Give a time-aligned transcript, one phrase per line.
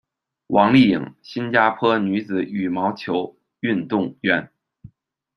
[0.47, 4.51] 王丽颖，新加坡女子羽毛球运动员。